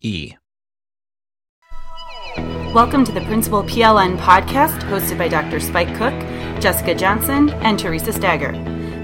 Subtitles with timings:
[0.00, 0.34] E.
[2.72, 5.58] Welcome to the Principal PLN podcast hosted by Dr.
[5.58, 6.14] Spike Cook,
[6.60, 8.52] Jessica Johnson, and Theresa Stager.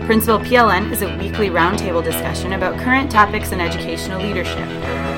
[0.06, 4.68] Principal PLN is a weekly roundtable discussion about current topics in educational leadership.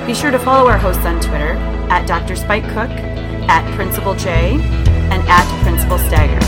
[0.07, 1.53] Be sure to follow our hosts on Twitter
[1.91, 2.37] at Dr.
[2.37, 2.91] Spike Cook,
[3.51, 4.53] at Principal J,
[5.11, 6.41] and at Principal Stager.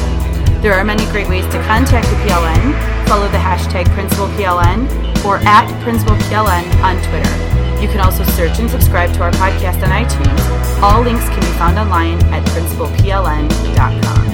[0.62, 3.06] There are many great ways to contact the PLN.
[3.06, 4.88] Follow the hashtag Principal PLN
[5.26, 7.47] or at Principal PLN on Twitter.
[7.80, 10.82] You can also search and subscribe to our podcast on iTunes.
[10.82, 14.28] All links can be found online at principalpln.com.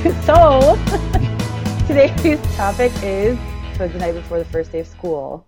[0.24, 0.78] so,
[1.86, 3.38] today's topic is
[3.76, 5.46] so the night before the first day of school.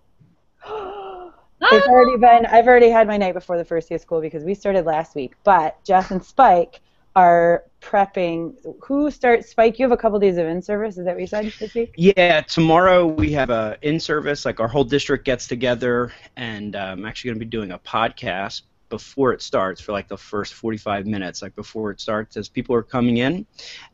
[0.67, 4.43] it's already been, I've already had my night before the first day of school because
[4.43, 5.33] we started last week.
[5.43, 6.79] But Jess and Spike
[7.15, 8.55] are prepping.
[8.83, 9.49] Who starts?
[9.49, 10.97] Spike, you have a couple days of in service.
[10.97, 11.93] Is that what you said this week?
[11.97, 14.45] Yeah, tomorrow we have a in service.
[14.45, 17.79] Like our whole district gets together, and uh, I'm actually going to be doing a
[17.79, 22.47] podcast before it starts for like the first 45 minutes, like before it starts, as
[22.47, 23.45] people are coming in,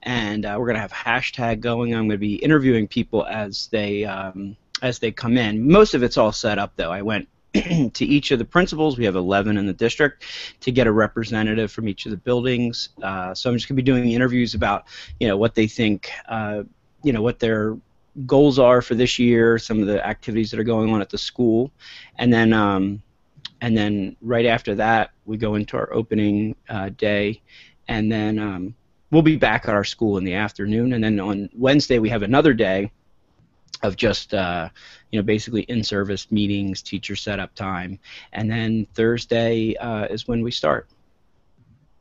[0.04, 1.94] and uh, we're going to have hashtag going.
[1.94, 5.70] I'm going to be interviewing people as they um, as they come in.
[5.70, 6.92] Most of it's all set up though.
[6.92, 7.28] I went
[7.94, 8.98] to each of the principals.
[8.98, 10.24] We have 11 in the district
[10.62, 12.90] to get a representative from each of the buildings.
[13.02, 14.86] Uh, so I'm just going to be doing interviews about,
[15.20, 16.64] you know, what they think, uh,
[17.04, 17.78] you know, what their
[18.26, 21.18] goals are for this year, some of the activities that are going on at the
[21.18, 21.72] school,
[22.18, 23.02] and then, um,
[23.62, 27.42] and then right after that we go into our opening uh, day,
[27.88, 28.76] and then um,
[29.12, 32.24] we'll be back at our school in the afternoon, and then on Wednesday we have
[32.24, 32.92] another day
[33.82, 34.70] of just uh,
[35.12, 38.00] you know basically in-service meetings, teacher setup time,
[38.34, 40.88] and then Thursday uh, is when we start.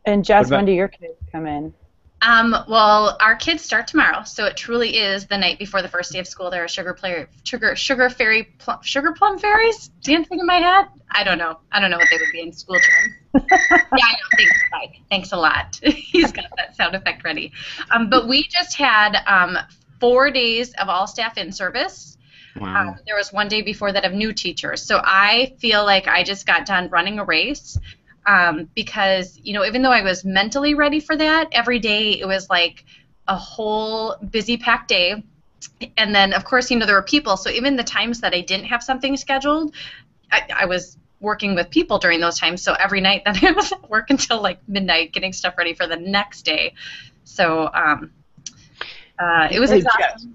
[0.04, 1.74] And Jess, when do your kids come in?
[2.20, 6.12] Um, well, our kids start tomorrow, so it truly is the night before the first
[6.12, 6.50] day of school.
[6.50, 10.86] There are sugar player, sugar, sugar fairy, plum, sugar plum fairies dancing in my head.
[11.12, 11.58] I don't know.
[11.70, 13.14] I don't know what they would be in school terms.
[13.52, 13.58] yeah,
[14.02, 14.18] I know.
[14.36, 15.00] Thanks, Mike.
[15.08, 15.78] Thanks a lot.
[15.82, 17.52] He's got that sound effect ready.
[17.92, 19.56] Um, but we just had um,
[20.00, 22.16] four days of all staff in service.
[22.56, 22.88] Wow.
[22.88, 24.82] Um, there was one day before that of new teachers.
[24.82, 27.78] So I feel like I just got done running a race
[28.26, 32.26] um, because, you know, even though I was mentally ready for that, every day it
[32.26, 32.84] was like
[33.26, 35.22] a whole busy packed day.
[35.96, 37.36] And then, of course, you know, there were people.
[37.36, 39.74] So even the times that I didn't have something scheduled,
[40.30, 42.62] I, I was working with people during those times.
[42.62, 45.86] So every night then I was at work until like midnight getting stuff ready for
[45.86, 46.74] the next day.
[47.24, 48.10] So um,
[49.18, 50.06] uh, it was hey, exhausting.
[50.06, 50.26] Jess.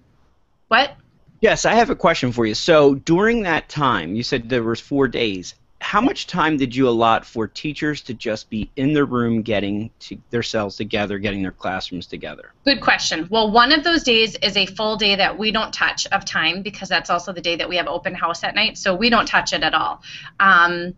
[0.68, 0.96] What?
[1.42, 2.56] Yes, I have a question for you.
[2.56, 5.56] So during that time, you said there was four days.
[5.82, 9.90] How much time did you allot for teachers to just be in the room getting
[10.00, 12.54] to themselves together, getting their classrooms together?
[12.64, 13.28] Good question.
[13.30, 16.62] Well, one of those days is a full day that we don't touch of time
[16.62, 19.26] because that's also the day that we have open house at night, so we don't
[19.26, 20.02] touch it at all.
[20.40, 20.96] Um,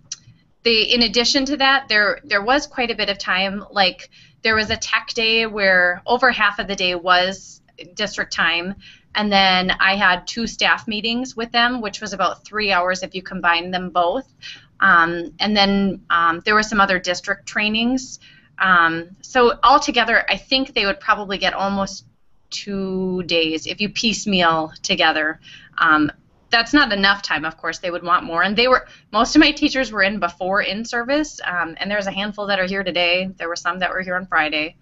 [0.61, 3.65] the, in addition to that, there there was quite a bit of time.
[3.71, 4.11] Like
[4.43, 7.61] there was a tech day where over half of the day was
[7.93, 8.75] district time.
[9.15, 13.15] And then I had two staff meetings with them, which was about three hours if
[13.15, 14.31] you combine them both.
[14.79, 18.19] Um, and then um, there were some other district trainings.
[18.59, 22.05] Um, so altogether, I think they would probably get almost
[22.49, 25.39] two days if you piecemeal together.
[25.77, 26.11] Um,
[26.51, 29.41] that's not enough time of course they would want more and they were most of
[29.41, 32.83] my teachers were in before in service um, and there's a handful that are here
[32.83, 34.75] today there were some that were here on friday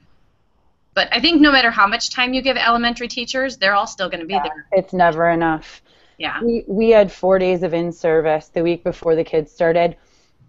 [0.94, 4.10] but i think no matter how much time you give elementary teachers they're all still
[4.10, 5.82] going to be Yeah, there It's never enough.
[6.18, 9.98] yeah We we had four days of in service the week before the kids started,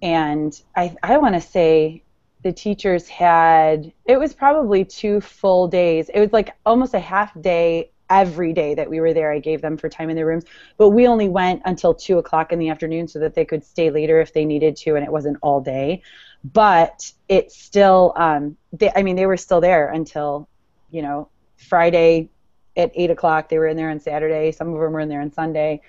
[0.02, 2.05] and I I want to say
[2.43, 6.08] the teachers had it was probably two full days.
[6.11, 9.33] It was like almost a half day every day that we were there.
[9.33, 10.45] I gave them for time in their rooms,
[10.77, 13.91] but we only went until two o'clock in the afternoon so that they could stay
[13.91, 16.03] later if they needed to, and it wasn't all day.
[16.45, 20.49] But it still, um, they, I mean, they were still there until
[20.91, 22.31] you know Friday
[22.77, 23.49] at eight o'clock.
[23.49, 24.53] They were in there on Saturday.
[24.53, 25.81] Some of them were in there on Sunday.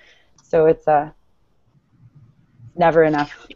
[0.42, 1.10] So it's uh,
[2.76, 3.46] never enough.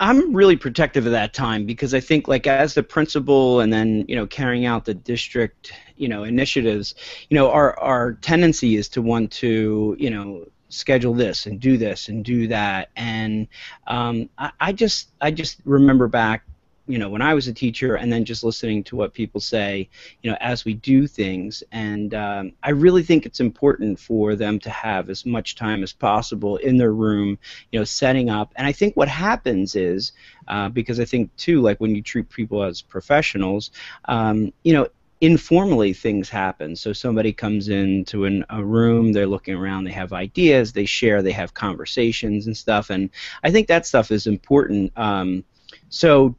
[0.00, 4.04] I'm really protective of that time because I think like as the principal and then
[4.08, 6.94] you know carrying out the district you know initiatives,
[7.28, 11.76] you know our our tendency is to want to you know schedule this and do
[11.76, 12.90] this and do that.
[12.96, 13.48] And
[13.86, 16.44] um, I, I just I just remember back
[16.88, 19.88] you know when I was a teacher and then just listening to what people say
[20.22, 21.62] you know as we do things.
[21.70, 25.92] And um, I really think it's important for them to have as much time as
[25.92, 27.38] possible in their room
[27.70, 28.52] you know setting up.
[28.56, 30.12] And I think what happens is
[30.48, 33.70] uh, because I think too like when you treat people as professionals
[34.06, 34.88] um, you know
[35.20, 36.76] informally things happen.
[36.76, 41.22] So somebody comes into an, a room they're looking around they have ideas they share
[41.22, 42.90] they have conversations and stuff.
[42.90, 43.10] And
[43.42, 44.92] I think that stuff is important.
[44.96, 45.44] Um,
[45.88, 46.36] so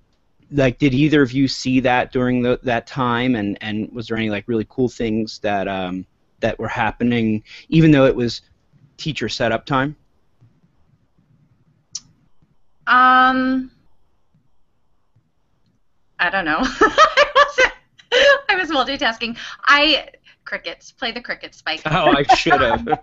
[0.51, 3.35] like did either of you see that during the, that time?
[3.35, 6.05] And and was there any like really cool things that um
[6.39, 8.41] that were happening even though it was
[8.97, 9.95] teacher setup time?
[12.87, 13.71] Um
[16.19, 16.59] i don't know.
[16.61, 17.71] I
[18.49, 19.37] I was multitasking.
[19.65, 20.09] I
[20.45, 20.91] crickets.
[20.91, 22.85] Play the cricket spike oh i should have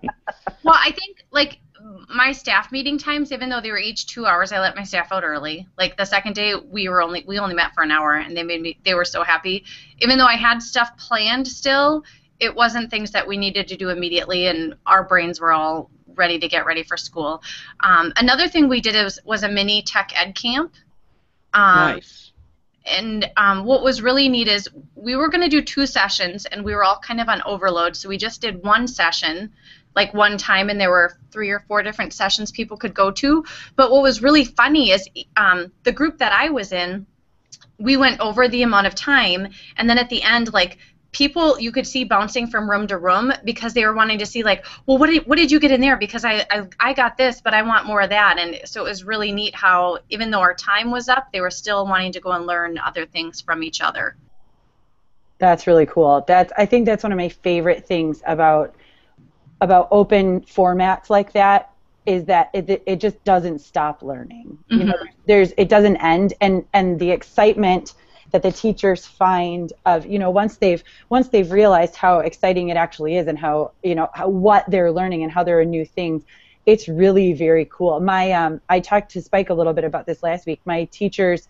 [0.66, 1.60] Well, I think like
[2.08, 5.12] my staff meeting times, even though they were each two hours, I let my staff
[5.12, 5.66] out early.
[5.76, 8.42] Like the second day, we were only we only met for an hour, and they
[8.42, 9.64] made me they were so happy.
[9.98, 12.04] Even though I had stuff planned still,
[12.40, 16.38] it wasn't things that we needed to do immediately, and our brains were all ready
[16.38, 17.42] to get ready for school.
[17.80, 20.74] Um, another thing we did was was a mini tech ed camp.
[21.52, 22.26] Um, nice
[22.88, 26.64] and um, what was really neat is we were going to do two sessions and
[26.64, 29.52] we were all kind of on overload so we just did one session
[29.96, 33.44] like one time and there were three or four different sessions people could go to.
[33.74, 37.06] But what was really funny is um, the group that i was in
[37.78, 40.78] we went over the amount of time and then at the end like
[41.12, 44.42] people you could see bouncing from room to room because they were wanting to see
[44.42, 45.96] like well what did, what did you get in there?
[45.96, 48.38] Because I, I i got this but i want more of that.
[48.38, 51.50] And so it was really neat how even though our time was up they were
[51.50, 54.16] still wanting to go and learn other things from each other.
[55.38, 56.24] That's really cool.
[56.26, 58.74] That's I think that's one of my favorite things about
[59.60, 61.70] about open formats like that
[62.04, 64.58] is that it it just doesn't stop learning.
[64.68, 64.94] You know,
[65.26, 66.34] there's it doesn't end.
[66.40, 67.94] And and the excitement
[68.32, 72.76] that the teachers find of you know once they've once they've realized how exciting it
[72.76, 75.84] actually is and how you know how what they're learning and how there are new
[75.84, 76.22] things
[76.64, 78.00] it's really very cool.
[78.00, 80.60] My um i talked to spike a little bit about this last week.
[80.64, 81.48] My teachers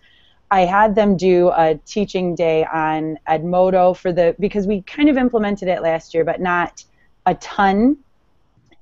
[0.49, 5.17] I had them do a teaching day on Edmodo for the because we kind of
[5.17, 6.83] implemented it last year, but not
[7.27, 7.97] a ton.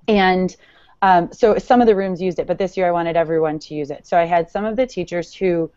[0.07, 0.55] And
[1.01, 3.75] um, so some of the rooms used it, but this year I wanted everyone to
[3.75, 4.07] use it.
[4.07, 5.69] So I had some of the teachers who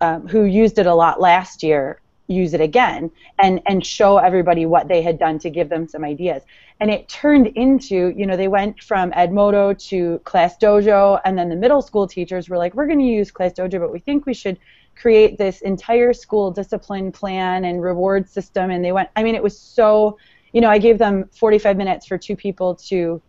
[0.00, 4.64] um, who used it a lot last year use it again and and show everybody
[4.66, 6.42] what they had done to give them some ideas.
[6.80, 11.48] And it turned into, you know, they went from Edmodo to Class Dojo, and then
[11.48, 14.26] the middle school teachers were like, we're going to use Class Dojo, but we think
[14.26, 14.58] we should
[14.94, 19.42] create this entire school discipline plan and reward system and they went i mean it
[19.42, 20.18] was so
[20.52, 23.20] you know i gave them 45 minutes for two people to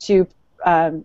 [0.00, 0.26] to
[0.64, 1.04] um,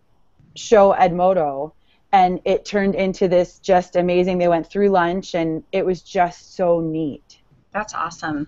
[0.55, 1.71] show edmodo.
[2.11, 6.55] And it turned into this just amazing they went through lunch and it was just
[6.55, 7.39] so neat.
[7.71, 8.47] That's awesome.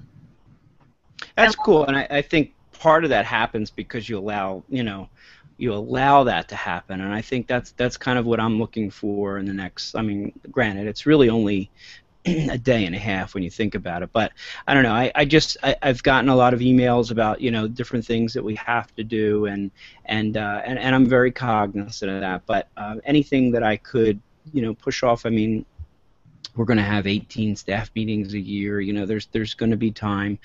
[1.35, 5.07] That's cool, and I, I think part of that happens because you allow, you know,
[5.57, 8.89] you allow that to happen, and I think that's that's kind of what I'm looking
[8.89, 9.95] for in the next.
[9.95, 11.69] I mean, granted, it's really only
[12.25, 14.31] a day and a half when you think about it, but
[14.67, 14.93] I don't know.
[14.93, 18.33] I, I just I, I've gotten a lot of emails about you know different things
[18.33, 19.71] that we have to do, and
[20.05, 22.45] and uh, and, and I'm very cognizant of that.
[22.45, 24.19] But uh, anything that I could
[24.53, 25.65] you know push off, I mean,
[26.55, 28.81] we're going to have 18 staff meetings a year.
[28.81, 30.39] You know, there's there's going to be time.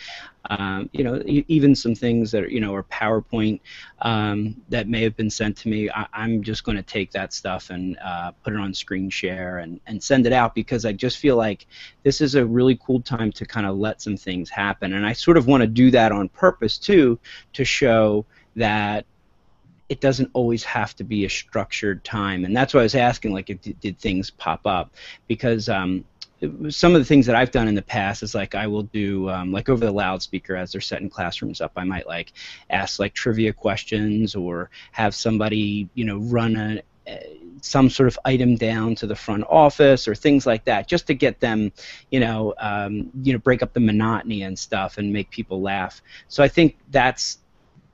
[0.48, 3.60] Um, you know, even some things that are, you know are PowerPoint
[4.02, 5.90] um, that may have been sent to me.
[5.90, 9.58] I, am just going to take that stuff and uh, put it on screen share
[9.58, 11.66] and, and send it out because I just feel like
[12.04, 14.92] this is a really cool time to kind of let some things happen.
[14.92, 17.18] And I sort of want to do that on purpose too
[17.54, 19.04] to show that
[19.88, 23.32] it doesn't always have to be a structured time, and that's why I was asking,
[23.32, 24.94] like, did, did things pop up?
[25.28, 26.04] Because um,
[26.68, 29.28] some of the things that I've done in the past is like I will do
[29.30, 31.72] um, like over the loudspeaker as they're setting classrooms up.
[31.76, 32.32] I might like
[32.68, 36.82] ask like trivia questions or have somebody you know run a
[37.62, 41.14] some sort of item down to the front office or things like that, just to
[41.14, 41.72] get them,
[42.10, 46.02] you know, um, you know, break up the monotony and stuff and make people laugh.
[46.28, 47.38] So I think that's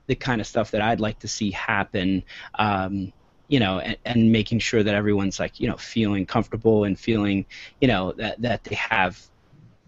[0.07, 2.23] the kind of stuff that I'd like to see happen.
[2.55, 3.13] Um,
[3.49, 7.45] you know, and, and, making sure that everyone's like, you know, feeling comfortable and feeling,
[7.81, 9.21] you know, that that they have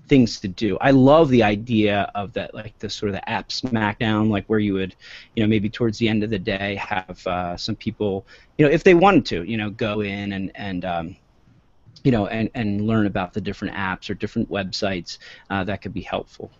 [0.08, 0.78] things to do.
[0.82, 4.60] I love the idea of that, like the sort of the app smackdown, like where
[4.60, 4.96] you would,
[5.36, 8.26] you know, maybe towards the end of the day have uh, some people,
[8.58, 11.16] you know, if they wanted to, you know, go in and and um,
[12.04, 15.18] you know, and and learn about the different apps or different websites
[15.50, 16.52] uh, that could be helpful.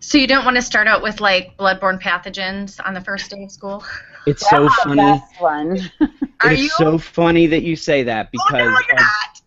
[0.00, 3.42] So you don't want to start out with like bloodborne pathogens on the first day
[3.42, 3.84] of school?
[4.26, 5.02] It's That's so funny.
[5.02, 5.90] The best one.
[6.40, 6.68] Are it's you?
[6.70, 9.42] so funny that you say that because oh, no, you're not.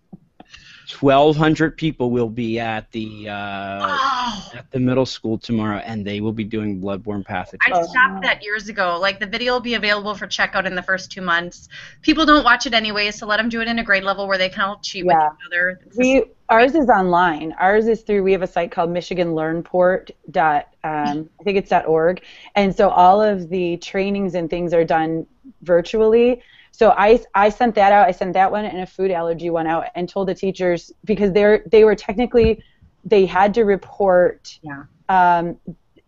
[1.00, 4.52] 1,200 people will be at the uh, oh.
[4.56, 7.60] at the middle school tomorrow, and they will be doing bloodborne pathogens.
[7.62, 8.98] I stopped that years ago.
[9.00, 11.70] Like the video will be available for checkout in the first two months.
[12.02, 14.38] People don't watch it anyway, so let them do it in a grade level where
[14.38, 15.30] they can all cheat yeah.
[15.30, 15.80] with each other.
[15.96, 17.54] We ours is online.
[17.60, 18.24] Ours is through.
[18.24, 20.12] We have a site called MichiganLearnPort.
[20.32, 22.22] Dot, um, I think it's dot .org,
[22.56, 25.26] and so all of the trainings and things are done
[25.62, 26.42] virtually.
[26.72, 28.08] So I, I sent that out.
[28.08, 31.34] I sent that one and a food allergy one out and told the teachers because
[31.34, 32.64] they're they were technically
[33.06, 34.84] they had to report yeah.
[35.08, 35.58] um,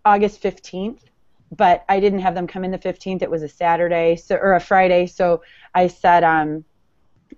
[0.05, 1.01] August 15th,
[1.55, 3.21] but I didn't have them come in the 15th.
[3.21, 5.07] It was a Saturday so or a Friday.
[5.07, 5.43] So
[5.73, 6.63] I said um,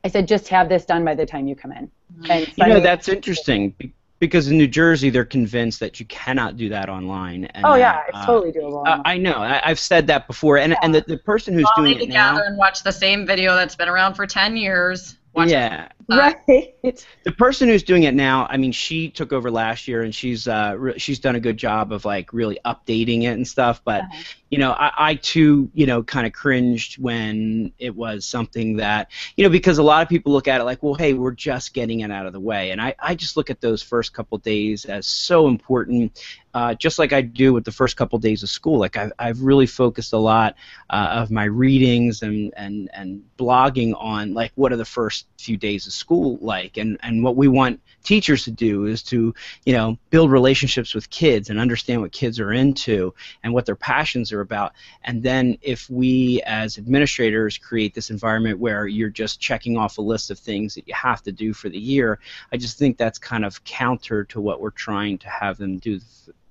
[0.04, 1.90] I said just have this done by the time you come in.
[2.30, 3.76] And you know that's interesting
[4.20, 7.46] because in New Jersey they're convinced that you cannot do that online.
[7.46, 8.88] And, oh yeah, it's uh, totally doable.
[8.88, 9.38] Uh, I know.
[9.38, 10.80] I, have said that before, and yeah.
[10.82, 12.32] and the, the person who's well, doing it now.
[12.32, 15.18] gather and watch the same video that's been around for ten years.
[15.34, 15.90] Watch yeah.
[16.10, 17.06] Uh, right.
[17.24, 20.48] The person who's doing it now, I mean, she took over last year, and she's
[20.48, 23.82] uh, re- she's done a good job of like really updating it and stuff.
[23.86, 24.24] But uh-huh.
[24.50, 29.12] you know, I, I too, you know, kind of cringed when it was something that
[29.38, 31.74] you know because a lot of people look at it like, well, hey, we're just
[31.74, 34.38] getting it out of the way, and I I just look at those first couple
[34.40, 36.20] days as so important
[36.54, 38.78] uh, just like I do with the first couple days of school.
[38.78, 40.56] Like I've, I've really focused a lot
[40.90, 45.58] uh, of my readings and, and, and blogging on like what are the first few
[45.58, 49.34] days of school like, and, and what we want teachers to do is to
[49.66, 53.76] you know build relationships with kids and understand what kids are into and what their
[53.76, 54.74] passions are about.
[55.04, 60.02] And then if we as administrators create this environment where you're just checking off a
[60.02, 62.20] list of things that you have to do for the year,
[62.52, 66.00] I just think that's kind of counter to what we're trying to have them do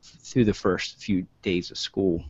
[0.02, 2.24] through the first few days of school.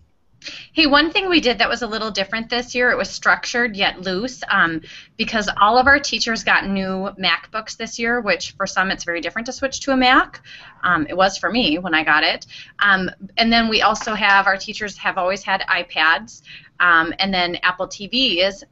[0.72, 3.76] Hey, one thing we did that was a little different this year, it was structured
[3.76, 4.80] yet loose um,
[5.16, 9.20] because all of our teachers got new MacBooks this year, which for some it's very
[9.20, 10.42] different to switch to a Mac.
[10.82, 12.46] Um, it was for me when I got it.
[12.78, 16.42] Um, and then we also have our teachers have always had iPads
[16.80, 18.64] um, and then Apple TVs.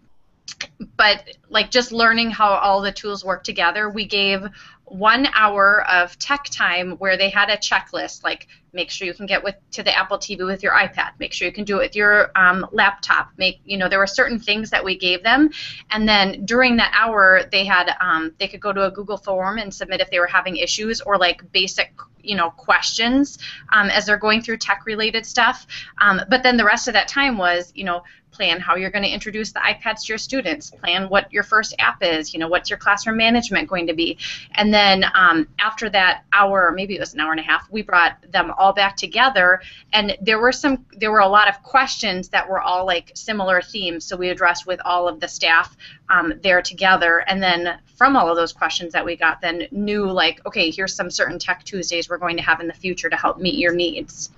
[0.96, 4.46] But like just learning how all the tools work together, we gave
[4.90, 9.26] one hour of tech time where they had a checklist like make sure you can
[9.26, 11.12] get with to the apple tv with your ipad.
[11.18, 13.30] Make sure you can do it with your um, laptop.
[13.36, 15.50] Make you know there were certain things that we gave them.
[15.90, 19.58] And then during that hour they had um, they could go to a google form
[19.58, 21.92] and submit if they were having issues or like basic
[22.22, 23.38] you know questions
[23.72, 25.66] um, as they're going through tech related stuff.
[25.98, 29.04] Um, but then the rest of that time was you know plan how you're going
[29.04, 32.48] to introduce the iPads to your students, plan what your first app is, you know,
[32.48, 34.18] what's your classroom management going to be.
[34.54, 37.82] And then um, after that hour, maybe it was an hour and a half, we
[37.82, 39.60] brought them all back together.
[39.92, 43.62] And there were some there were a lot of questions that were all like similar
[43.62, 44.04] themes.
[44.04, 45.76] So we addressed with all of the staff
[46.08, 47.18] um, there together.
[47.18, 50.94] And then from all of those questions that we got then knew like okay here's
[50.94, 53.74] some certain tech tuesdays we're going to have in the future to help meet your
[53.74, 54.30] needs.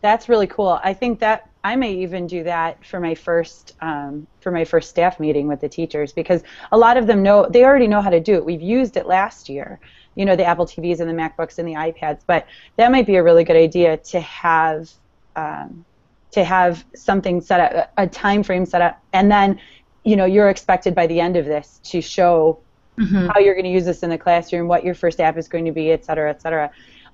[0.00, 0.80] That's really cool.
[0.82, 4.90] I think that I may even do that for my first um, for my first
[4.90, 6.42] staff meeting with the teachers because
[6.72, 8.44] a lot of them know they already know how to do it.
[8.44, 9.80] We've used it last year,
[10.14, 12.20] you know, the Apple TVs and the MacBooks and the iPads.
[12.26, 14.90] But that might be a really good idea to have
[15.36, 15.86] um,
[16.32, 19.58] to have something set up, a time frame set up, and then
[20.04, 22.60] you know you're expected by the end of this to show
[22.98, 23.26] mm-hmm.
[23.28, 25.64] how you're going to use this in the classroom, what your first app is going
[25.64, 26.70] to be, et cetera, et cetera.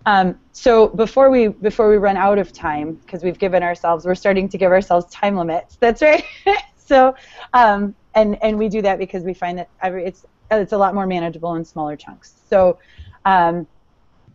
[0.07, 4.15] Um, so before we before we run out of time, because we've given ourselves, we're
[4.15, 5.77] starting to give ourselves time limits.
[5.81, 6.25] That's right.
[6.77, 7.15] so,
[7.53, 10.95] um, and and we do that because we find that every, it's it's a lot
[10.95, 12.43] more manageable in smaller chunks.
[12.49, 12.79] So,
[13.25, 13.67] um,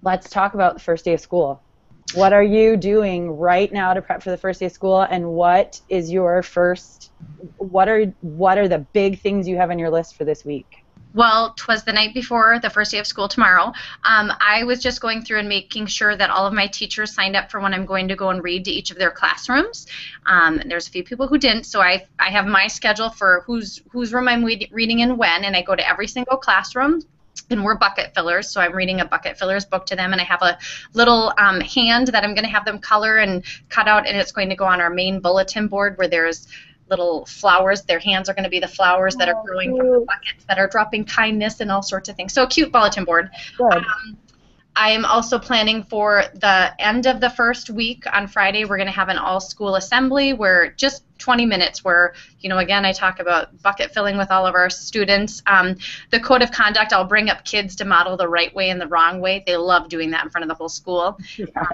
[0.02, 1.64] let's talk about the first day of school.
[2.14, 5.32] What are you doing right now to prep for the first day of school, and
[5.32, 7.12] what is your first?
[7.58, 10.85] What are what are the big things you have on your list for this week?
[11.16, 13.72] Well, twas the night before the first day of school tomorrow.
[14.04, 17.38] Um, I was just going through and making sure that all of my teachers signed
[17.38, 19.88] up for when I'm going to go and read to each of their classrooms.
[20.26, 23.82] Um, there's a few people who didn't, so I I have my schedule for whose
[23.90, 27.02] whose room I'm reading in when, and I go to every single classroom
[27.50, 30.24] and we're bucket fillers so i'm reading a bucket fillers book to them and i
[30.24, 30.58] have a
[30.94, 34.32] little um, hand that i'm going to have them color and cut out and it's
[34.32, 36.48] going to go on our main bulletin board where there's
[36.90, 37.84] little flowers.
[37.84, 40.46] Their hands are going to be the flowers that are oh, growing from the buckets
[40.48, 42.34] that are dropping kindness and all sorts of things.
[42.34, 43.30] So a cute bulletin board.
[43.60, 43.86] Um,
[44.78, 48.66] I am also planning for the end of the first week on Friday.
[48.66, 52.84] We're going to have an all-school assembly where just 20 minutes where, you know, again,
[52.84, 55.42] I talk about bucket filling with all of our students.
[55.48, 55.78] Um,
[56.12, 58.88] the code of conduct, I'll bring up kids to model the right way and the
[58.88, 59.44] wrong way.
[59.46, 61.18] They love doing that in front of the whole school.
[61.38, 61.50] Yes.
[61.56, 61.68] Um,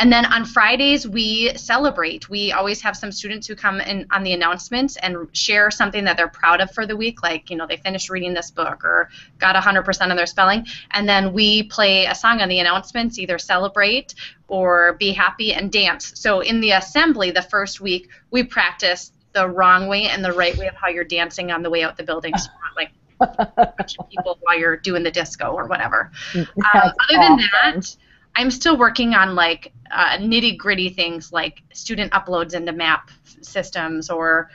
[0.00, 2.30] and then on Fridays, we celebrate.
[2.30, 6.16] We always have some students who come in on the announcements and share something that
[6.16, 9.10] they're proud of for the week, like, you know, they finished reading this book or
[9.38, 10.66] got 100% of their spelling.
[10.92, 14.14] And then we play a song on the announcements, either celebrate
[14.48, 16.12] or be happy and dance.
[16.14, 20.56] So in the assembly, the first week, we practice the wrong way and the right
[20.56, 22.34] way of how you're dancing on the way out the building.
[22.38, 22.90] So like
[24.10, 26.10] people while you're doing the disco or whatever.
[26.34, 27.96] Um, other than that,
[28.34, 33.10] I'm still working on like uh, nitty gritty things like student uploads into map
[33.40, 34.50] systems or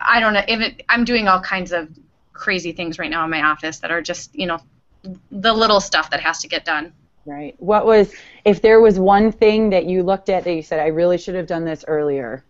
[0.00, 1.88] I don't know if it, I'm doing all kinds of
[2.32, 4.60] crazy things right now in my office that are just you know
[5.30, 6.92] the little stuff that has to get done.
[7.24, 7.54] Right.
[7.58, 10.86] What was if there was one thing that you looked at that you said I
[10.86, 12.44] really should have done this earlier?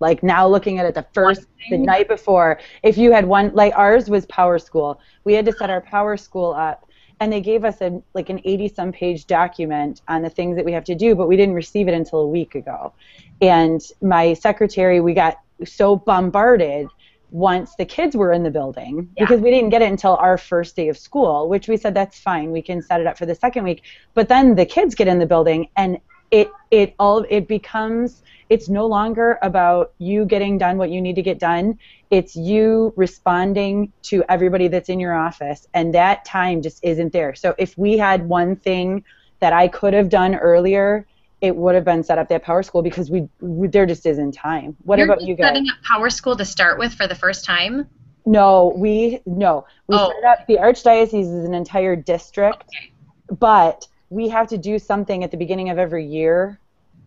[0.00, 3.72] Like now looking at it the first the night before, if you had one like
[3.76, 5.00] ours was Power School.
[5.24, 6.87] We had to set our Power School up
[7.20, 10.64] and they gave us a like an 80 some page document on the things that
[10.64, 12.92] we have to do but we didn't receive it until a week ago.
[13.40, 16.88] And my secretary we got so bombarded
[17.30, 19.24] once the kids were in the building yeah.
[19.24, 22.18] because we didn't get it until our first day of school which we said that's
[22.18, 22.52] fine.
[22.52, 23.82] We can set it up for the second week.
[24.14, 25.98] But then the kids get in the building and
[26.30, 31.16] it it all it becomes it's no longer about you getting done what you need
[31.16, 31.78] to get done.
[32.10, 37.34] It's you responding to everybody that's in your office and that time just isn't there.
[37.34, 39.04] So if we had one thing
[39.40, 41.06] that i could have done earlier
[41.40, 44.32] it would have been set up that power school because we, we there just isn't
[44.32, 44.76] time.
[44.82, 45.46] What You're about you guys?
[45.46, 47.86] setting up power school to start with for the first time?
[48.26, 49.64] No we no.
[49.86, 50.12] We oh.
[50.12, 52.92] set up the archdiocese is an entire district okay.
[53.38, 56.58] but we have to do something at the beginning of every year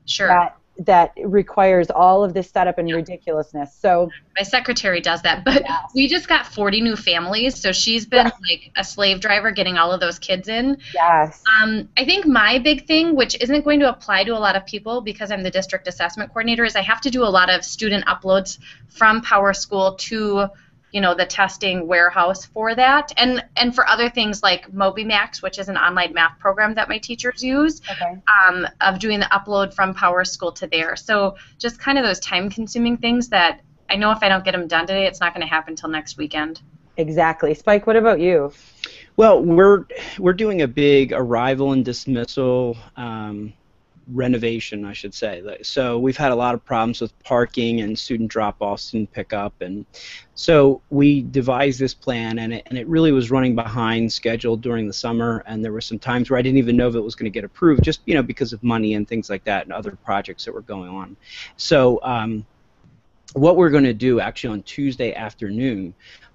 [0.05, 2.95] sure that that requires all of this setup and yeah.
[2.95, 3.75] ridiculousness.
[3.75, 5.91] So my secretary does that, but yes.
[5.95, 8.39] we just got 40 new families, so she's been yes.
[8.49, 10.77] like a slave driver getting all of those kids in.
[10.93, 11.43] Yes.
[11.61, 14.65] Um, I think my big thing, which isn't going to apply to a lot of
[14.65, 17.63] people because I'm the district assessment coordinator, is I have to do a lot of
[17.63, 20.47] student uploads from Power School to
[20.91, 23.11] you know the testing warehouse for that.
[23.17, 26.97] And and for other things like Mobymax which is an online math program that my
[26.97, 28.21] teachers use okay.
[28.47, 30.95] um, of doing the upload from power school to there.
[30.95, 34.51] So just kind of those time consuming things that i know if i don't get
[34.51, 36.61] them done today it's not going to happen until next weekend.
[36.97, 37.53] Exactly.
[37.53, 38.51] Spike what about you?
[39.15, 39.85] Well we're
[40.19, 43.53] we're doing a big arrival and dismissal um,
[44.13, 45.41] renovation, I should say.
[45.61, 49.85] So we've had a lot of problems with parking and student drop-off, student pickup, and
[50.35, 54.87] so we devised this plan, and it, and it really was running behind schedule during
[54.87, 57.15] the summer, and there were some times where I didn't even know if it was
[57.15, 59.73] going to get approved, just you know because of money and things like that, and
[59.73, 61.15] other projects that were going on.
[61.57, 61.99] So.
[62.03, 62.45] Um,
[63.33, 65.93] what we're going to do actually on Tuesday afternoon,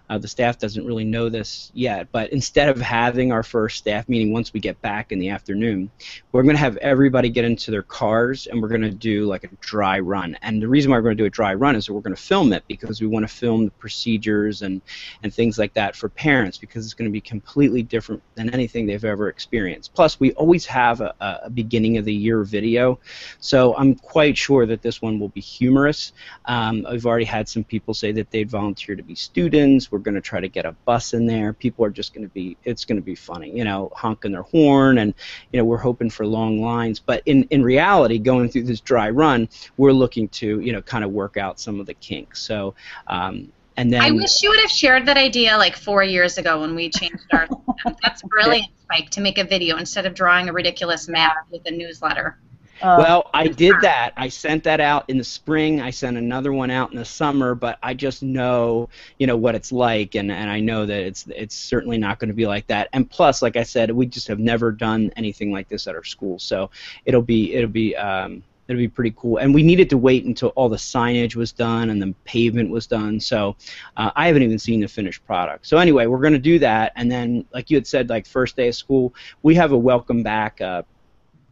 [0.09, 4.09] uh, the staff doesn't really know this yet, but instead of having our first staff
[4.09, 5.90] meeting once we get back in the afternoon,
[6.33, 9.45] we're going to have everybody get into their cars and we're going to do like
[9.45, 10.37] a dry run.
[10.42, 12.14] And the reason why we're going to do a dry run is that we're going
[12.14, 14.81] to film it because we want to film the procedures and,
[15.23, 18.87] and things like that for parents because it's going to be completely different than anything
[18.87, 19.95] they've ever experienced.
[19.95, 22.99] Plus, we always have a, a beginning of the year video,
[23.40, 26.12] so I'm quite sure that this one will be humorous.
[26.45, 29.90] Um, I've already had some people say that they'd volunteer to be students.
[29.97, 31.55] We're going to try to get a bus in there.
[31.55, 34.43] People are just going to be, it's going to be funny, you know, honking their
[34.43, 35.15] horn, and
[35.53, 37.01] you know, we're hoping for long lines.
[37.01, 41.03] But in in reality, going through this dry run, we're looking to, you know, kind
[41.03, 42.43] of work out some of the kinks.
[42.43, 42.75] So.
[43.07, 46.63] Um, and then I wish you would have shared that idea like four years ago
[46.63, 47.47] when we changed our.
[48.03, 51.71] That's brilliant, Spike, to make a video instead of drawing a ridiculous map with a
[51.71, 52.39] newsletter.
[52.83, 54.12] Uh, Well, I did that.
[54.17, 55.81] I sent that out in the spring.
[55.81, 59.55] I sent another one out in the summer, but I just know, you know, what
[59.55, 62.67] it's like, and, and I know that it's it's certainly not going to be like
[62.69, 62.89] that.
[62.93, 66.05] And plus, like I said, we just have never done anything like this at our
[66.05, 66.71] school, so
[67.07, 69.39] it'll be it'll be um, it'll be pretty cool.
[69.39, 72.87] And we needed to wait until all the signage was done and the pavement was
[72.87, 73.57] done, so
[73.97, 75.67] uh, I haven't even seen the finished product.
[75.67, 78.55] So anyway, we're going to do that, and then like you had said, like first
[78.57, 80.61] day of school, we have a welcome back.
[80.61, 80.83] Uh,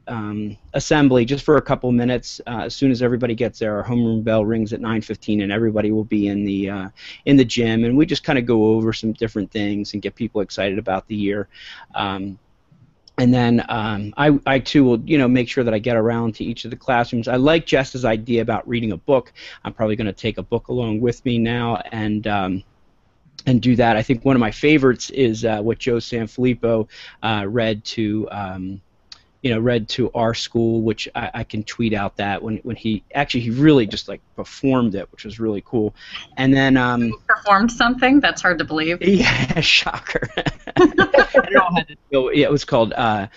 [0.09, 2.41] um, assembly just for a couple minutes.
[2.47, 5.93] Uh, as soon as everybody gets there, our homeroom bell rings at 9:15, and everybody
[5.93, 6.89] will be in the uh,
[7.25, 10.15] in the gym, and we just kind of go over some different things and get
[10.15, 11.49] people excited about the year.
[11.95, 12.39] Um,
[13.17, 16.35] and then um, I, I too will, you know, make sure that I get around
[16.37, 17.29] to each of the classrooms.
[17.29, 19.33] I like Jess's idea about reading a book.
[19.65, 22.65] I'm probably going to take a book along with me now and um,
[23.47, 23.97] and do that.
[23.97, 26.89] I think one of my favorites is uh, what Joe Sanfilippo
[27.23, 28.29] uh, read to.
[29.45, 32.77] You know, read to our school, which I, I can tweet out that when, when
[32.77, 35.95] he actually he really just like performed it, which was really cool.
[36.39, 38.21] And then um, Performed something?
[38.21, 39.03] That's hard to believe.
[39.03, 40.29] yeah, shocker.
[40.37, 42.31] it all had to go.
[42.35, 43.29] Yeah, it was called uh,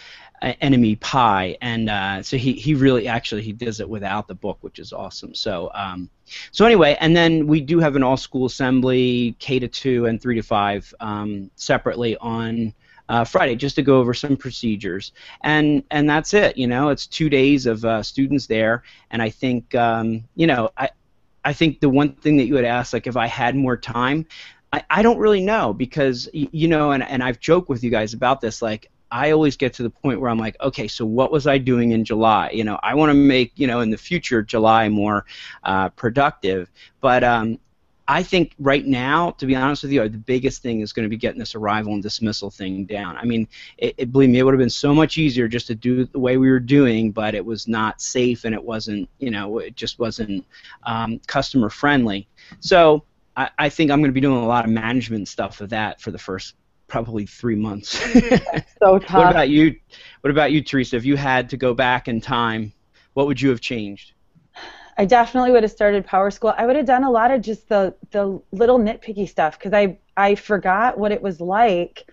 [0.42, 4.58] Enemy Pie, and uh, so he, he really actually he does it without the book,
[4.62, 5.34] which is awesome.
[5.34, 6.10] So um,
[6.52, 10.22] so anyway, and then we do have an all school assembly, K to two and
[10.22, 12.74] three to five, um, separately on.
[13.10, 16.58] Uh, Friday, just to go over some procedures, and and that's it.
[16.58, 20.72] You know, it's two days of uh, students there, and I think um, you know,
[20.78, 20.90] I
[21.48, 24.26] I think the one thing that you had asked, like if I had more time,
[24.74, 28.14] I, I don't really know because you know, and, and I've joked with you guys
[28.14, 28.62] about this.
[28.62, 31.58] Like I always get to the point where I'm like, okay, so what was I
[31.58, 32.50] doing in July?
[32.54, 35.26] You know, I want to make you know in the future July more
[35.64, 37.60] uh, productive, but um,
[38.10, 41.10] I think right now, to be honest with you, the biggest thing is going to
[41.10, 43.18] be getting this arrival and dismissal thing down.
[43.18, 45.76] I mean, it, it, believe me, it would have been so much easier just to
[45.76, 49.10] do it the way we were doing, but it was not safe and it wasn't,
[49.20, 50.46] you know, it just wasn't
[50.84, 52.28] um, customer friendly.
[52.62, 53.04] So
[53.36, 56.00] I, I think I'm going to be doing a lot of management stuff of that
[56.00, 56.56] for the first
[56.88, 57.90] probably three months.
[58.80, 59.14] so tough.
[59.14, 59.76] what about you?
[60.22, 60.96] What about you, Theresa?
[60.96, 62.72] If you had to go back in time,
[63.14, 64.14] what would you have changed?
[64.98, 66.54] I definitely would have started Power School.
[66.58, 70.00] I would have done a lot of just the the little nitpicky stuff because I
[70.16, 72.10] I forgot what it was like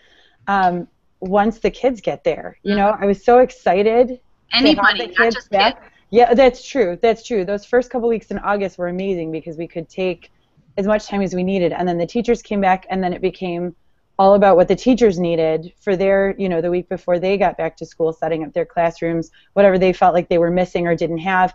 [0.47, 0.87] um,
[1.21, 2.59] once the kids get there.
[2.63, 4.21] You know, I was so excited.
[4.53, 5.81] Anybody, not just back.
[5.81, 5.91] kids.
[6.11, 6.99] Yeah, that's true.
[7.01, 7.45] That's true.
[7.45, 10.31] Those first couple weeks in August were amazing because we could take
[10.77, 13.23] as much time as we needed, and then the teachers came back, and then it
[13.23, 13.75] became
[14.19, 17.57] all about what the teachers needed for their, you know, the week before they got
[17.57, 20.95] back to school, setting up their classrooms, whatever they felt like they were missing or
[20.95, 21.53] didn't have,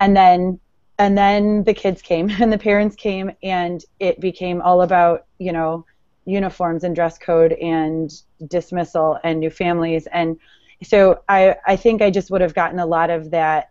[0.00, 0.58] and then
[1.02, 5.52] and then the kids came and the parents came and it became all about you
[5.52, 5.84] know
[6.24, 10.38] uniforms and dress code and dismissal and new families and
[10.84, 13.70] so i i think i just would have gotten a lot of that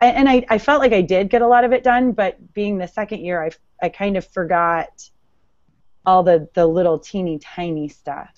[0.00, 2.76] and I, I felt like I did get a lot of it done, but being
[2.76, 3.50] the second year, I,
[3.86, 4.88] I kind of forgot
[6.04, 8.28] all the, the little teeny tiny stuff.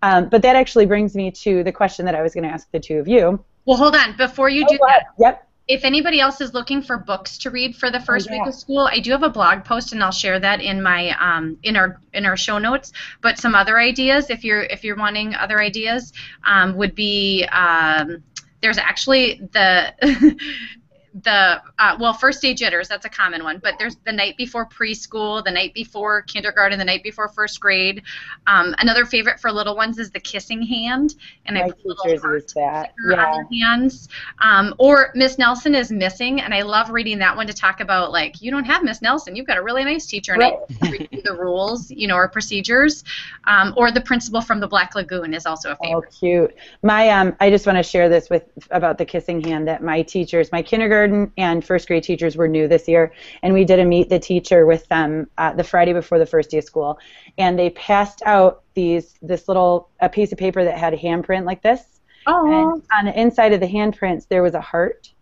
[0.00, 2.70] Um, but that actually brings me to the question that I was going to ask
[2.70, 3.44] the two of you.
[3.66, 4.16] Well, hold on.
[4.16, 5.48] Before you do Oh, that, Yep.
[5.68, 8.38] If anybody else is looking for books to read for the first yeah.
[8.38, 11.10] week of school, I do have a blog post, and I'll share that in my
[11.20, 12.92] um, in our in our show notes.
[13.20, 16.12] But some other ideas, if you're if you're wanting other ideas,
[16.44, 18.22] um, would be um,
[18.60, 20.36] there's actually the
[21.22, 24.66] the uh, well first day jitters that's a common one but there's the night before
[24.66, 28.02] preschool the night before kindergarten the night before first grade
[28.46, 32.04] um, another favorite for little ones is the kissing hand and I My put little
[32.22, 32.94] heart that.
[33.06, 33.24] Yeah.
[33.26, 34.08] on their hands
[34.40, 38.10] um, or miss nelson is missing and i love reading that one to talk about
[38.10, 40.54] like you don't have miss nelson you've got a really nice teacher and Right.
[40.82, 43.04] I read the rules you know or procedures
[43.44, 46.54] um, or the principal from the black lagoon is also a Oh, favorite cute.
[46.82, 50.00] My um, I just want to share this with about the kissing hand that my
[50.02, 51.01] teachers, my kindergarten
[51.36, 53.12] and first grade teachers were new this year,
[53.42, 56.50] and we did a meet the teacher with them uh, the Friday before the first
[56.50, 56.98] day of school,
[57.38, 61.44] and they passed out these this little a piece of paper that had a handprint
[61.44, 65.12] like this, oh and on the inside of the handprints there was a heart,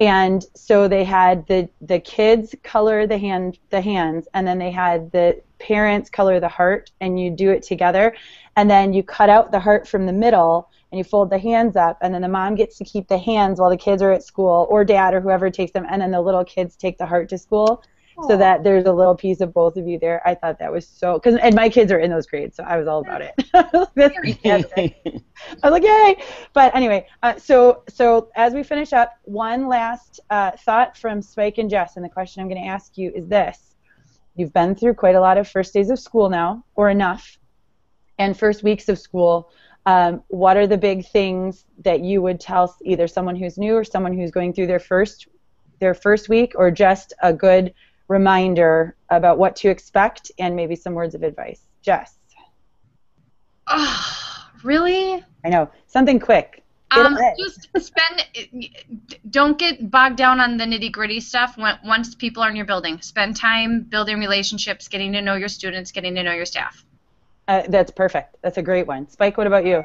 [0.00, 4.70] and so they had the the kids color the hand the hands, and then they
[4.70, 8.14] had the parents color the heart, and you do it together,
[8.56, 11.74] and then you cut out the heart from the middle and you fold the hands
[11.74, 14.22] up and then the mom gets to keep the hands while the kids are at
[14.22, 17.28] school or dad or whoever takes them and then the little kids take the heart
[17.28, 17.82] to school
[18.28, 20.86] so that there's a little piece of both of you there i thought that was
[20.86, 23.32] so because and my kids are in those grades so i was all about it
[23.94, 24.96] That's fantastic.
[25.62, 26.24] I was like, yay!
[26.52, 31.58] But anyway, uh, so so as we finish up, one last uh, thought from Spike
[31.58, 33.76] and Jess, and the question I'm going to ask you is this:
[34.36, 37.38] you've been through quite a lot of first days of school now, or enough,
[38.18, 39.50] and first weeks of school.
[39.84, 43.84] Um, what are the big things that you would tell either someone who's new or
[43.84, 45.26] someone who's going through their first
[45.80, 47.74] their first week, or just a good
[48.06, 51.62] reminder about what to expect and maybe some words of advice?
[51.82, 52.14] Jess.
[53.66, 55.24] Oh, really?
[55.44, 56.62] I know something quick.
[56.92, 58.70] Um, just spend.
[59.30, 61.56] Don't get bogged down on the nitty gritty stuff.
[61.84, 65.90] Once people are in your building, spend time building relationships, getting to know your students,
[65.90, 66.84] getting to know your staff.
[67.52, 68.34] Uh, that's perfect.
[68.40, 69.10] That's a great one.
[69.10, 69.84] Spike, what about you?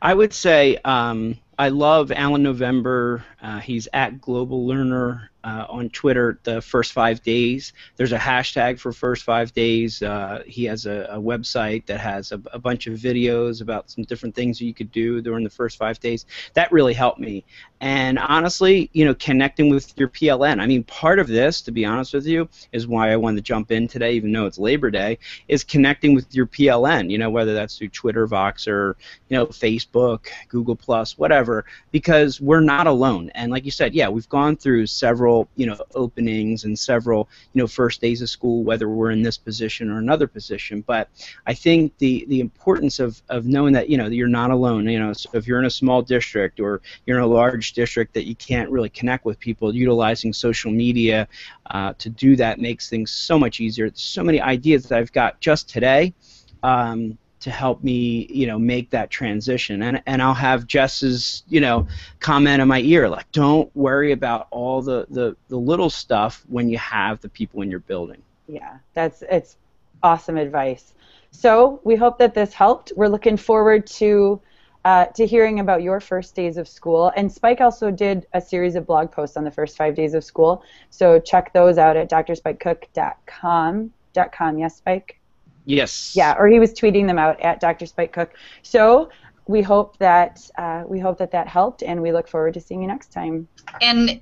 [0.00, 3.24] I would say um, I love Alan November.
[3.40, 7.74] Uh, he's at Global Learner uh, on Twitter the first five days.
[7.96, 10.02] There's a hashtag for first five days.
[10.02, 14.04] Uh, he has a, a, website that has a, a, bunch of videos about some
[14.04, 16.24] different things you could do during the first five days.
[16.54, 17.44] That really helped me.
[17.80, 20.60] And honestly, you know, connecting with your PLN.
[20.60, 23.42] I mean, part of this, to be honest with you, is why I wanted to
[23.42, 27.10] jump in today, even though it's Labor Day, is connecting with your PLN.
[27.10, 28.94] You know, whether that's through Twitter, Voxer,
[29.28, 31.43] you know, Facebook, Google Plus, whatever,
[31.90, 33.30] because we're not alone.
[33.34, 37.60] And like you said, yeah, we've gone through several you know openings and several you
[37.60, 41.08] know first days of school whether we're in this position or another position but
[41.46, 44.88] I think the the importance of, of knowing that you know that you're not alone
[44.88, 48.14] you know so if you're in a small district or you're in a large district
[48.14, 51.28] that you can't really connect with people utilizing social media
[51.66, 55.40] uh, to do that makes things so much easier so many ideas that I've got
[55.40, 56.14] just today
[56.62, 59.82] um, to help me, you know, make that transition.
[59.82, 61.86] And and I'll have Jess's, you know,
[62.20, 66.70] comment in my ear like, don't worry about all the the, the little stuff when
[66.70, 68.22] you have the people in your building.
[68.48, 69.58] Yeah, that's it's
[70.02, 70.94] awesome advice.
[71.32, 72.92] So we hope that this helped.
[72.96, 74.40] We're looking forward to
[74.86, 77.12] uh, to hearing about your first days of school.
[77.14, 80.24] And Spike also did a series of blog posts on the first five days of
[80.24, 80.62] school.
[80.88, 83.90] So check those out at drspikecook.com.
[84.32, 84.58] .com.
[84.58, 85.18] Yes, Spike.
[85.64, 86.14] Yes.
[86.14, 87.86] Yeah, or he was tweeting them out at Dr.
[87.86, 88.34] Spike Cook.
[88.62, 89.10] So
[89.46, 92.82] we hope that uh, we hope that that helped, and we look forward to seeing
[92.82, 93.48] you next time.
[93.80, 94.20] And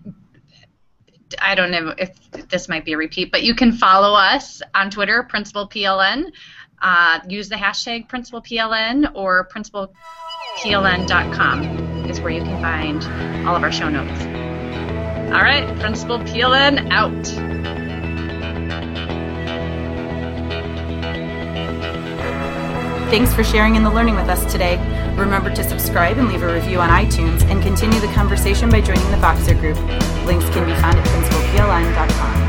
[1.41, 4.91] I don't know if this might be a repeat, but you can follow us on
[4.91, 6.33] Twitter, Principal PLN.
[6.81, 13.05] Uh, use the hashtag Principal PLN or PrincipalPLN.com is where you can find
[13.47, 14.23] all of our show notes.
[15.33, 17.72] All right, Principal PLN out.
[23.12, 24.79] Thanks for sharing in the learning with us today.
[25.18, 29.05] Remember to subscribe and leave a review on iTunes and continue the conversation by joining
[29.11, 29.77] the Voxer group.
[30.25, 32.42] Links can be found at principalpln.com.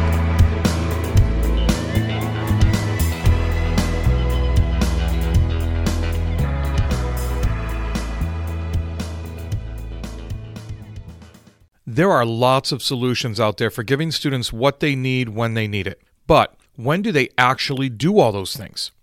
[11.85, 15.67] There are lots of solutions out there for giving students what they need when they
[15.67, 16.01] need it.
[16.25, 18.91] But when do they actually do all those things?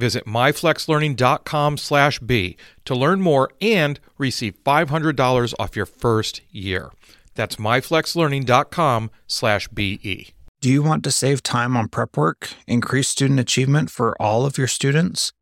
[0.00, 6.90] Visit myflexlearning.com/b to learn more and receive $500 off your first year.
[7.34, 10.34] That's myflexlearning.com/be.
[10.62, 14.58] Do you want to save time on prep work, increase student achievement for all of
[14.58, 15.32] your students,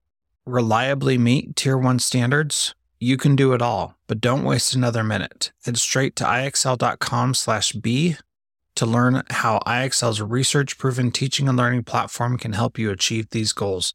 [0.46, 2.74] reliably meet Tier 1 standards?
[3.00, 5.52] You can do it all, but don't waste another minute.
[5.64, 8.16] Head straight to ixl.com/b
[8.74, 13.94] to learn how IXL's research-proven teaching and learning platform can help you achieve these goals.